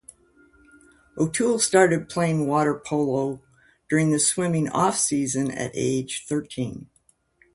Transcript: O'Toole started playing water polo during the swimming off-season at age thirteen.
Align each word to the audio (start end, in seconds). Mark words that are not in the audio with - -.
O'Toole 1.15 1.59
started 1.59 2.09
playing 2.09 2.47
water 2.47 2.73
polo 2.73 3.39
during 3.87 4.09
the 4.09 4.17
swimming 4.17 4.67
off-season 4.67 5.51
at 5.51 5.69
age 5.75 6.25
thirteen. 6.25 6.87